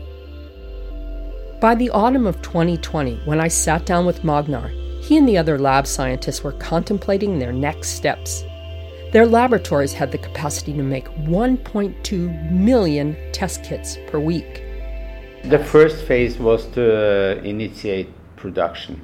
By 1.60 1.74
the 1.74 1.90
autumn 1.90 2.26
of 2.26 2.40
2020, 2.42 3.22
when 3.24 3.40
I 3.40 3.48
sat 3.48 3.84
down 3.84 4.06
with 4.06 4.22
Magnar, 4.22 4.70
he 5.08 5.16
and 5.16 5.26
the 5.26 5.38
other 5.38 5.58
lab 5.58 5.86
scientists 5.86 6.44
were 6.44 6.52
contemplating 6.52 7.38
their 7.38 7.50
next 7.50 7.92
steps. 7.92 8.44
Their 9.10 9.24
laboratories 9.24 9.94
had 9.94 10.12
the 10.12 10.18
capacity 10.18 10.74
to 10.74 10.82
make 10.82 11.08
1.2 11.24 12.52
million 12.52 13.16
test 13.32 13.64
kits 13.64 13.96
per 14.08 14.18
week. 14.18 14.62
The 15.44 15.60
first 15.60 16.04
phase 16.04 16.36
was 16.38 16.66
to 16.72 17.38
uh, 17.38 17.40
initiate 17.40 18.10
production 18.36 19.00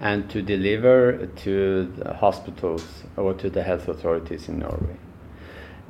and 0.00 0.30
to 0.30 0.40
deliver 0.40 1.26
to 1.26 1.84
the 1.98 2.14
hospitals 2.14 3.02
or 3.18 3.34
to 3.34 3.50
the 3.50 3.62
health 3.62 3.88
authorities 3.88 4.48
in 4.48 4.60
Norway. 4.60 4.96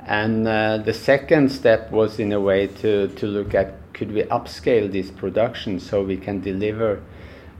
And 0.05 0.45
uh, 0.45 0.79
the 0.79 0.93
second 0.93 1.53
step 1.53 1.89
was, 1.89 2.19
in 2.19 2.33
a 2.33 2.41
way, 2.41 2.67
to, 2.67 3.07
to 3.07 3.27
look 3.27 3.55
at 3.55 3.93
could 3.93 4.11
we 4.11 4.23
upscale 4.23 4.91
this 4.91 5.09
production 5.09 5.79
so 5.79 6.03
we 6.03 6.17
can 6.17 6.41
deliver 6.41 7.01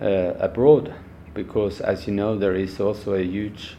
uh, 0.01 0.33
abroad? 0.37 0.93
Because, 1.33 1.81
as 1.81 2.07
you 2.07 2.13
know, 2.13 2.37
there 2.37 2.55
is 2.55 2.79
also 2.79 3.13
a 3.13 3.23
huge 3.23 3.77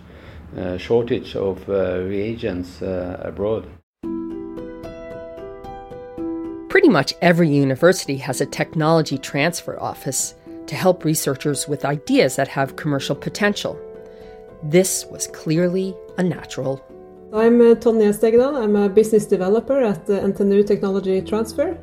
uh, 0.56 0.76
shortage 0.78 1.37
of 1.37 1.68
uh, 1.68 2.00
reagents 2.00 2.82
uh, 2.82 3.21
abroad. 3.23 3.66
Pretty 6.68 6.88
much 6.88 7.14
every 7.21 7.49
university 7.49 8.16
has 8.16 8.40
a 8.40 8.47
technology 8.47 9.18
transfer 9.18 9.78
office 9.80 10.35
to 10.66 10.75
help 10.75 11.04
researchers 11.04 11.68
with 11.68 11.85
ideas 11.85 12.37
that 12.37 12.49
have 12.49 12.76
commercial 12.76 13.14
potential. 13.14 13.78
This 14.62 15.04
was 15.11 15.26
clearly 15.26 15.94
a 16.18 16.23
natural 16.23 16.82
I'm 17.35 17.62
uh, 17.62 17.75
Tonje 17.75 18.12
Stegedal. 18.12 18.62
I'm 18.62 18.76
a 18.76 18.90
business 18.90 19.25
developer 19.25 19.82
at 19.82 20.02
uh, 20.11 20.21
NTNU 20.21 20.66
Technology 20.66 21.23
Transfer. 21.23 21.78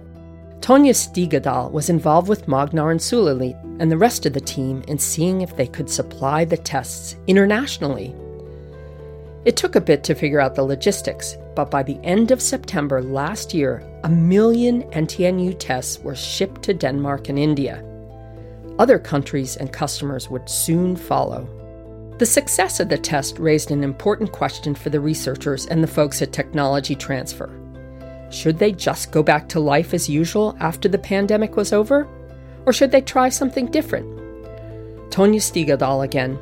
Tonje 0.61 0.93
Stigedal 0.93 1.71
was 1.71 1.89
involved 1.89 2.27
with 2.27 2.47
Magnar 2.47 2.91
and 2.91 2.99
Sulalit 2.99 3.57
and 3.79 3.89
the 3.89 3.97
rest 3.97 4.25
of 4.25 4.33
the 4.33 4.41
team 4.41 4.83
in 4.87 4.99
seeing 4.99 5.41
if 5.41 5.55
they 5.55 5.67
could 5.67 5.89
supply 5.89 6.45
the 6.45 6.57
tests 6.57 7.15
internationally. 7.27 8.13
It 9.45 9.55
took 9.55 9.75
a 9.75 9.81
bit 9.81 10.03
to 10.03 10.15
figure 10.15 10.41
out 10.41 10.55
the 10.55 10.63
logistics, 10.63 11.37
but 11.55 11.71
by 11.71 11.81
the 11.81 11.99
end 12.03 12.31
of 12.31 12.41
September 12.41 13.01
last 13.01 13.53
year, 13.53 13.81
a 14.03 14.09
million 14.09 14.83
NTNU 14.91 15.57
tests 15.59 15.99
were 15.99 16.15
shipped 16.15 16.61
to 16.63 16.73
Denmark 16.73 17.29
and 17.29 17.39
India. 17.39 17.83
Other 18.77 18.99
countries 18.99 19.55
and 19.55 19.71
customers 19.71 20.29
would 20.29 20.49
soon 20.49 20.95
follow. 20.95 21.47
The 22.17 22.25
success 22.25 22.81
of 22.81 22.89
the 22.89 22.97
test 22.97 23.39
raised 23.39 23.71
an 23.71 23.83
important 23.83 24.33
question 24.33 24.75
for 24.75 24.89
the 24.89 24.99
researchers 24.99 25.65
and 25.67 25.81
the 25.81 25.87
folks 25.87 26.21
at 26.21 26.33
Technology 26.33 26.95
Transfer. 26.95 27.49
Should 28.29 28.59
they 28.59 28.71
just 28.71 29.11
go 29.11 29.23
back 29.23 29.49
to 29.49 29.59
life 29.59 29.93
as 29.93 30.09
usual 30.09 30.55
after 30.59 30.87
the 30.87 30.97
pandemic 30.97 31.55
was 31.55 31.73
over? 31.73 32.07
Or 32.65 32.73
should 32.73 32.91
they 32.91 33.01
try 33.01 33.29
something 33.29 33.67
different? 33.67 34.07
Tonje 35.09 35.41
Stigedal 35.41 36.03
again. 36.03 36.37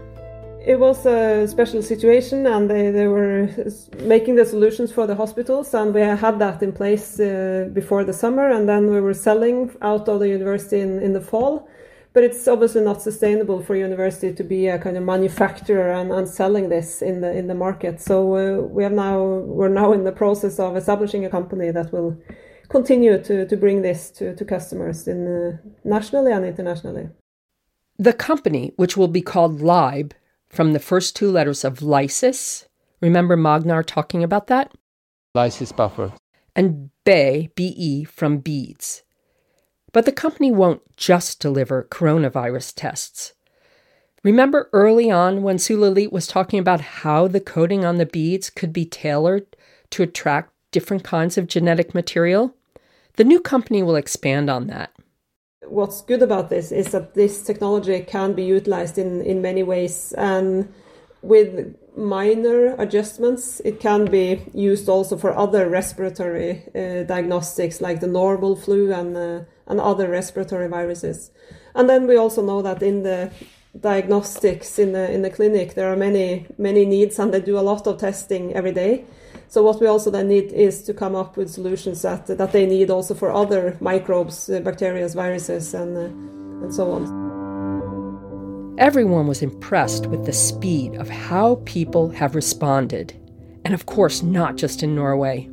It 0.66 0.78
was 0.78 1.06
a 1.06 1.48
special 1.48 1.82
situation, 1.82 2.46
and 2.46 2.70
they, 2.70 2.92
they 2.92 3.08
were 3.08 3.50
making 4.02 4.36
the 4.36 4.46
solutions 4.46 4.92
for 4.92 5.08
the 5.08 5.16
hospitals, 5.16 5.74
and 5.74 5.94
we 5.94 6.02
had 6.02 6.40
that 6.40 6.62
in 6.62 6.74
place 6.74 7.22
uh, 7.22 7.70
before 7.72 8.04
the 8.04 8.12
summer, 8.12 8.50
and 8.50 8.68
then 8.68 8.92
we 8.92 9.00
were 9.00 9.14
selling 9.14 9.72
out 9.82 10.10
of 10.10 10.20
the 10.20 10.28
university 10.28 10.82
in, 10.82 11.02
in 11.02 11.14
the 11.14 11.22
fall 11.22 11.70
but 12.18 12.24
it's 12.24 12.48
obviously 12.48 12.82
not 12.82 13.00
sustainable 13.00 13.62
for 13.62 13.76
university 13.76 14.34
to 14.34 14.44
be 14.44 14.66
a 14.66 14.80
kind 14.80 14.98
of 14.98 15.04
manufacturer 15.04 15.92
and, 15.92 16.12
and 16.12 16.28
selling 16.28 16.68
this 16.68 17.04
in 17.04 17.22
the 17.22 17.32
in 17.32 17.46
the 17.46 17.54
market. 17.54 18.02
So 18.02 18.16
uh, 18.36 18.62
we 18.64 18.82
have 18.82 18.92
now 18.92 19.22
we're 19.22 19.70
now 19.70 19.94
in 19.94 20.04
the 20.04 20.12
process 20.12 20.58
of 20.58 20.76
establishing 20.76 21.26
a 21.26 21.30
company 21.30 21.70
that 21.70 21.94
will 21.94 22.18
continue 22.70 23.22
to, 23.22 23.46
to 23.46 23.56
bring 23.56 23.84
this 23.84 24.10
to, 24.18 24.36
to 24.36 24.44
customers 24.44 25.08
in 25.08 25.28
uh, 25.28 25.58
nationally 25.84 26.32
and 26.32 26.44
internationally. 26.44 27.10
The 28.00 28.14
company, 28.14 28.72
which 28.78 28.98
will 28.98 29.14
be 29.20 29.22
called 29.22 29.62
Lybe, 29.62 30.14
from 30.50 30.74
the 30.74 30.80
first 30.80 31.16
two 31.16 31.30
letters 31.30 31.64
of 31.64 31.84
lysis. 31.84 32.68
Remember 33.00 33.38
Magnar 33.38 33.84
talking 33.84 34.24
about 34.24 34.48
that? 34.48 34.72
Lysis 35.36 35.72
buffer. 35.72 36.14
And 36.56 36.90
Be, 37.06 37.52
BE, 37.56 38.06
from 38.06 38.40
beads. 38.40 39.04
But 39.94 40.06
the 40.06 40.12
company 40.12 40.52
won't 40.52 40.82
just 40.98 41.40
deliver 41.40 41.88
coronavirus 41.90 42.74
tests. 42.76 43.34
Remember 44.24 44.70
early 44.74 45.10
on 45.10 45.44
when 45.44 45.58
Sulalit 45.58 46.12
was 46.12 46.28
talking 46.28 46.60
about 46.60 46.82
how 46.82 47.28
the 47.28 47.40
coating 47.40 47.86
on 47.86 47.98
the 47.98 48.06
beads 48.06 48.50
could 48.50 48.74
be 48.74 48.86
tailored 48.86 49.46
to 49.92 50.04
attract 50.04 50.52
different 50.72 51.04
kinds 51.04 51.38
of 51.38 51.48
genetic 51.48 51.96
material? 51.96 52.54
The 53.16 53.24
new 53.24 53.40
company 53.40 53.82
will 53.82 53.96
expand 53.96 54.50
on 54.50 54.68
that. 54.68 54.92
What's 55.66 56.02
good 56.02 56.22
about 56.22 56.50
this 56.50 56.72
is 56.72 56.92
that 56.92 57.14
this 57.14 57.42
technology 57.42 58.00
can 58.02 58.34
be 58.34 58.44
utilized 58.44 58.98
in, 58.98 59.22
in 59.22 59.42
many 59.42 59.64
ways. 59.64 60.14
And 60.18 60.74
with 61.22 61.76
minor 61.96 62.76
adjustments, 62.76 63.62
it 63.66 63.80
can 63.80 64.06
be 64.06 64.44
used 64.54 64.88
also 64.88 65.18
for 65.18 65.36
other 65.36 65.70
respiratory 65.70 66.64
uh, 66.76 67.04
diagnostics 67.04 67.82
like 67.82 68.02
the 68.02 68.08
normal 68.08 68.56
flu 68.56 68.94
and, 68.94 69.18
uh, 69.18 69.40
and 69.68 69.80
other 69.80 70.10
respiratory 70.10 70.68
viruses. 70.68 71.32
And 71.76 71.90
then 71.90 72.08
we 72.08 72.18
also 72.18 72.42
know 72.42 72.62
that 72.62 72.82
in 72.82 73.04
the 73.04 73.32
diagnostics 73.80 74.80
in 74.80 74.94
the 74.94 75.12
in 75.12 75.22
the 75.22 75.30
clinic 75.30 75.76
there 75.76 75.92
are 75.92 75.96
many 75.96 76.48
many 76.58 76.84
needs 76.84 77.20
and 77.20 77.32
they 77.32 77.40
do 77.40 77.60
a 77.60 77.62
lot 77.62 77.86
of 77.86 78.00
testing 78.00 78.52
every 78.56 78.72
day 78.72 79.06
so 79.50 79.62
what 79.62 79.80
we 79.80 79.86
also 79.86 80.10
then 80.10 80.28
need 80.28 80.52
is 80.52 80.82
to 80.82 80.96
come 80.96 81.16
up 81.16 81.38
with 81.38 81.48
solutions 81.48 82.02
that 82.02 82.26
that 82.26 82.52
they 82.54 82.66
need 82.66 82.90
also 82.90 83.14
for 83.14 83.32
other 83.32 83.78
microbes 83.80 84.50
uh, 84.50 84.60
bacteria 84.62 85.08
viruses 85.10 85.76
and 85.76 85.96
uh, 85.96 86.64
and 86.64 86.74
so 86.74 86.92
on 86.92 87.28
Everyone 88.78 89.26
was 89.26 89.42
impressed 89.42 90.06
with 90.06 90.28
the 90.28 90.34
speed 90.34 90.94
of 90.98 91.10
how 91.10 91.60
people 91.66 92.10
have 92.10 92.36
responded. 92.36 93.12
And 93.66 93.74
of 93.74 93.88
course, 93.88 94.22
not 94.22 94.56
just 94.56 94.84
in 94.84 94.94
Norway. 94.94 95.50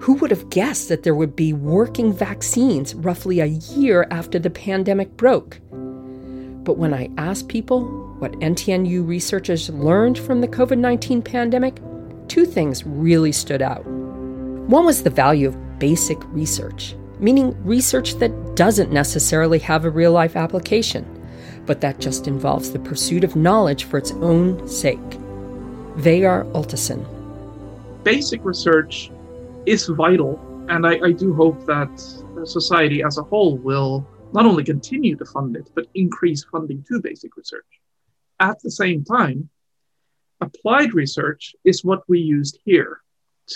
Who 0.00 0.14
would 0.14 0.30
have 0.30 0.50
guessed 0.50 0.88
that 0.88 1.02
there 1.02 1.14
would 1.14 1.34
be 1.34 1.52
working 1.52 2.12
vaccines 2.12 2.94
roughly 2.94 3.40
a 3.40 3.46
year 3.46 4.06
after 4.10 4.38
the 4.38 4.50
pandemic 4.50 5.16
broke? 5.16 5.58
But 5.70 6.78
when 6.78 6.94
I 6.94 7.10
asked 7.16 7.48
people 7.48 7.84
what 8.18 8.32
NTNU 8.32 9.06
researchers 9.06 9.70
learned 9.70 10.18
from 10.18 10.40
the 10.40 10.48
COVID 10.48 10.78
19 10.78 11.22
pandemic, 11.22 11.80
two 12.28 12.44
things 12.44 12.84
really 12.84 13.32
stood 13.32 13.62
out. 13.62 13.84
One 13.86 14.84
was 14.84 15.02
the 15.02 15.10
value 15.10 15.48
of 15.48 15.78
basic 15.78 16.18
research, 16.32 16.96
meaning 17.18 17.56
research 17.64 18.14
that 18.16 18.56
doesn't 18.56 18.92
necessarily 18.92 19.58
have 19.60 19.84
a 19.84 19.90
real 19.90 20.12
life 20.12 20.36
application 20.36 21.16
but 21.66 21.80
that 21.80 21.98
just 21.98 22.28
involves 22.28 22.70
the 22.70 22.78
pursuit 22.78 23.24
of 23.24 23.36
knowledge 23.36 23.84
for 23.84 23.98
its 23.98 24.12
own 24.12 24.66
sake. 24.68 25.10
Vegard 25.96 26.50
Ottesen. 26.52 27.04
Basic 28.04 28.44
research 28.44 29.10
is 29.66 29.86
vital, 29.88 30.40
and 30.68 30.86
I, 30.86 30.98
I 31.04 31.12
do 31.12 31.34
hope 31.34 31.66
that 31.66 31.98
society 32.44 33.02
as 33.02 33.18
a 33.18 33.22
whole 33.22 33.58
will 33.58 34.06
not 34.32 34.46
only 34.46 34.64
continue 34.64 35.16
to 35.16 35.24
fund 35.24 35.56
it, 35.56 35.70
but 35.74 35.86
increase 35.94 36.44
funding 36.44 36.84
to 36.88 37.00
basic 37.00 37.36
research. 37.36 37.66
At 38.40 38.60
the 38.62 38.70
same 38.70 39.04
time, 39.04 39.48
applied 40.40 40.94
research 40.94 41.54
is 41.64 41.84
what 41.84 42.02
we 42.08 42.20
used 42.20 42.58
here 42.64 43.00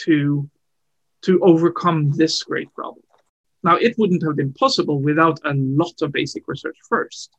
to, 0.04 0.48
to 1.22 1.40
overcome 1.40 2.12
this 2.12 2.42
great 2.42 2.72
problem. 2.74 3.04
Now, 3.62 3.76
it 3.76 3.98
wouldn't 3.98 4.24
have 4.24 4.36
been 4.36 4.54
possible 4.54 5.00
without 5.00 5.38
a 5.44 5.52
lot 5.54 6.00
of 6.02 6.12
basic 6.12 6.48
research 6.48 6.78
first. 6.88 7.30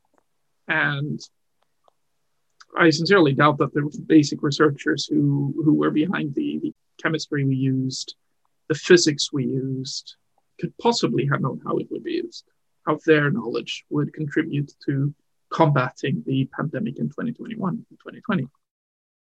And 0.68 1.20
I 2.78 2.90
sincerely 2.92 3.34
doubt 3.34 3.58
that 3.58 3.74
the 3.74 3.90
basic 4.06 4.44
researchers 4.44 5.08
who, 5.08 5.54
who 5.66 5.74
were 5.74 5.92
behind 5.92 6.36
the, 6.36 6.60
the 6.62 6.74
chemistry 7.02 7.44
we 7.44 7.56
used, 7.56 8.16
the 8.72 8.76
physics 8.76 9.34
we 9.34 9.44
used, 9.44 10.16
could 10.58 10.74
possibly 10.78 11.26
have 11.30 11.42
known 11.42 11.60
how 11.66 11.76
it 11.76 11.88
would 11.92 12.06
be 12.06 12.22
used, 12.26 12.46
how 12.88 12.98
their 13.06 13.30
knowledge 13.30 13.84
would 13.90 14.14
contribute 14.14 14.72
to 14.86 15.14
combating 15.54 16.24
the 16.26 16.50
pandemic 16.56 16.98
in 16.98 17.08
2021 17.10 17.70
and 17.70 17.86
2020. 17.90 18.48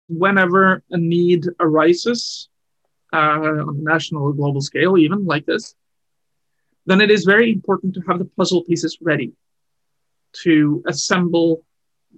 whenever 0.08 0.82
a 0.90 0.96
need 0.96 1.42
arises 1.60 2.48
uh, 3.12 3.40
on 3.68 3.76
a 3.80 3.82
national 3.92 4.22
or 4.22 4.32
global 4.32 4.62
scale, 4.62 4.96
even 4.96 5.26
like 5.26 5.44
this, 5.44 5.74
then 6.86 7.02
it 7.02 7.10
is 7.10 7.24
very 7.34 7.52
important 7.52 7.92
to 7.94 8.00
have 8.08 8.18
the 8.18 8.30
puzzle 8.38 8.62
pieces 8.64 8.96
ready 9.02 9.32
to 10.44 10.82
assemble 10.86 11.62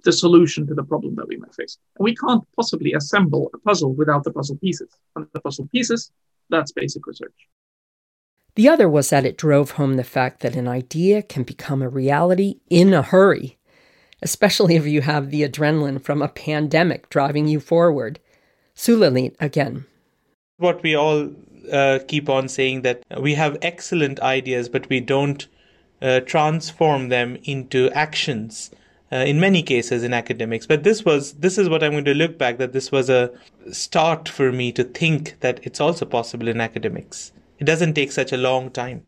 the 0.04 0.12
solution 0.12 0.68
to 0.68 0.74
the 0.74 0.84
problem 0.84 1.16
that 1.16 1.26
we 1.26 1.36
might 1.36 1.54
face. 1.60 1.78
And 1.96 2.04
we 2.04 2.14
can't 2.14 2.44
possibly 2.54 2.92
assemble 2.92 3.50
a 3.54 3.58
puzzle 3.58 3.92
without 3.92 4.22
the 4.22 4.34
puzzle 4.38 4.58
pieces. 4.58 4.90
And 5.16 5.26
the 5.32 5.40
puzzle 5.40 5.68
pieces, 5.72 6.12
that's 6.50 6.72
basic 6.72 7.06
research. 7.06 7.34
The 8.54 8.68
other 8.68 8.88
was 8.88 9.10
that 9.10 9.24
it 9.24 9.38
drove 9.38 9.72
home 9.72 9.94
the 9.94 10.04
fact 10.04 10.40
that 10.40 10.56
an 10.56 10.66
idea 10.66 11.22
can 11.22 11.44
become 11.44 11.80
a 11.80 11.88
reality 11.88 12.56
in 12.68 12.92
a 12.92 13.02
hurry, 13.02 13.56
especially 14.20 14.74
if 14.74 14.86
you 14.86 15.02
have 15.02 15.30
the 15.30 15.48
adrenaline 15.48 16.02
from 16.02 16.22
a 16.22 16.28
pandemic 16.28 17.08
driving 17.08 17.46
you 17.46 17.60
forward. 17.60 18.18
Sulalit 18.74 19.36
again. 19.38 19.86
What 20.56 20.82
we 20.82 20.96
all 20.96 21.30
uh, 21.72 22.00
keep 22.08 22.28
on 22.28 22.48
saying 22.48 22.82
that 22.82 23.04
we 23.20 23.34
have 23.34 23.58
excellent 23.62 24.18
ideas, 24.20 24.68
but 24.68 24.88
we 24.88 25.00
don't 25.00 25.46
uh, 26.02 26.20
transform 26.20 27.10
them 27.10 27.38
into 27.44 27.90
actions. 27.90 28.70
Uh, 29.10 29.16
in 29.16 29.40
many 29.40 29.62
cases 29.62 30.04
in 30.04 30.12
academics. 30.12 30.66
But 30.66 30.82
this 30.82 31.02
was 31.02 31.32
this 31.34 31.56
is 31.56 31.66
what 31.70 31.82
i'm 31.82 31.92
going 31.92 32.04
to 32.04 32.12
look 32.12 32.36
back 32.36 32.58
that 32.58 32.74
this 32.74 32.92
was 32.92 33.08
a 33.08 33.32
start 33.72 34.28
for 34.28 34.52
me 34.52 34.70
to 34.72 34.84
think 34.84 35.40
that 35.40 35.60
it's 35.62 35.80
also 35.80 36.04
possible 36.04 36.46
in 36.46 36.60
academics. 36.60 37.32
It 37.58 37.64
doesn't 37.64 37.94
take 37.94 38.12
such 38.12 38.32
a 38.32 38.36
long 38.36 38.70
time. 38.70 39.06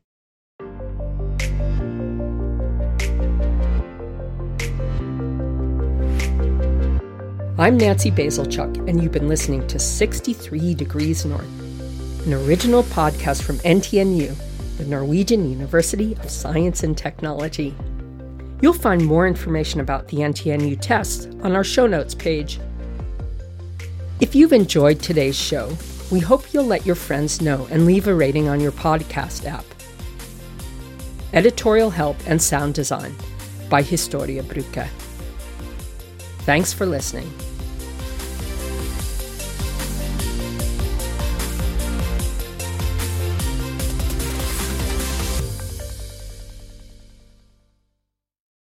I'm 7.59 7.77
Nancy 7.77 8.11
Bazilchuk, 8.11 8.89
and 8.89 9.03
you've 9.03 9.13
been 9.13 9.29
listening 9.29 9.67
to 9.67 9.79
63 9.79 10.73
Degrees 10.73 11.27
North, 11.27 12.25
an 12.25 12.33
original 12.33 12.85
podcast 12.85 13.43
from 13.43 13.59
NTNU, 13.59 14.35
the 14.79 14.87
Norwegian 14.87 15.51
University 15.51 16.15
of 16.15 16.31
Science 16.31 16.83
and 16.85 16.97
Technology. 16.97 17.77
You'll 18.63 18.73
find 18.73 19.05
more 19.05 19.27
information 19.27 19.81
about 19.81 20.09
the 20.09 20.19
NTNU 20.19 20.79
test 20.81 21.29
on 21.43 21.57
our 21.57 21.65
show 21.65 21.87
notes 21.87 22.15
page. 22.15 22.61
If 24.21 24.35
you've 24.35 24.53
enjoyed 24.53 25.01
today's 25.01 25.39
show, 25.39 25.77
we 26.11 26.21
hope 26.21 26.53
you'll 26.53 26.65
let 26.65 26.85
your 26.85 26.97
friends 26.97 27.41
know 27.41 27.67
and 27.71 27.87
leave 27.87 28.07
a 28.07 28.15
rating 28.15 28.49
on 28.49 28.61
your 28.61 28.73
podcast 28.73 29.47
app. 29.47 29.65
Editorial 31.33 31.91
help 31.91 32.17
and 32.27 32.43
sound 32.43 32.75
design 32.75 33.15
by 33.69 33.83
Historia 33.83 34.43
Bruca. 34.43 34.89
Thanks 36.41 36.73
for 36.73 36.85
listening. 36.85 37.33